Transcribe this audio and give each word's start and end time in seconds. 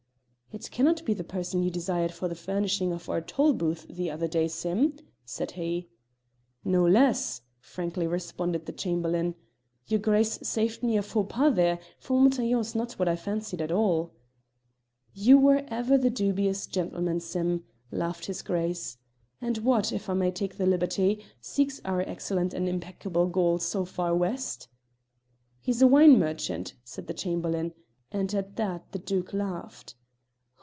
"It 0.53 0.69
cannot 0.69 1.05
be 1.05 1.13
the 1.13 1.23
person 1.23 1.63
you 1.63 1.71
desired 1.71 2.11
for 2.11 2.27
the 2.27 2.35
furnishing 2.35 2.91
of 2.91 3.07
our 3.07 3.21
tolbooth 3.21 3.87
the 3.87 4.11
other 4.11 4.27
day, 4.27 4.49
Sim?" 4.49 4.97
said 5.23 5.51
he. 5.51 5.87
"No 6.65 6.85
less," 6.85 7.41
frankly 7.61 8.05
responded 8.05 8.65
the 8.65 8.73
Chamberlain. 8.73 9.35
"Your 9.87 10.01
Grace 10.01 10.39
saved 10.45 10.83
me 10.83 10.97
a 10.97 11.03
faux 11.03 11.33
pas 11.33 11.55
there, 11.55 11.79
for 11.99 12.19
Montaiglon 12.19 12.59
is 12.59 12.75
not 12.75 12.99
what 12.99 13.07
I 13.07 13.15
fancied 13.15 13.61
at 13.61 13.71
all." 13.71 14.11
"You 15.13 15.37
were 15.37 15.63
ever 15.69 15.97
the 15.97 16.09
dubious 16.09 16.67
gentleman, 16.67 17.21
Sim," 17.21 17.63
laughed 17.89 18.25
his 18.25 18.41
Grace. 18.41 18.97
"And 19.39 19.59
what 19.59 19.93
if 19.93 20.09
I 20.09 20.13
may 20.13 20.31
take 20.31 20.57
the 20.57 20.65
liberty 20.65 21.23
seeks 21.39 21.79
our 21.85 22.01
excellent 22.01 22.53
and 22.53 22.67
impeccable 22.67 23.27
Gaul 23.27 23.57
so 23.59 23.85
far 23.85 24.13
west?" 24.13 24.67
"He's 25.61 25.81
a 25.81 25.87
wine 25.87 26.19
merchant," 26.19 26.73
said 26.83 27.07
the 27.07 27.13
Chamberlain, 27.13 27.71
and 28.11 28.33
at 28.33 28.57
that 28.57 28.91
the 28.91 28.99
Duke 28.99 29.31
laughed. 29.31 29.95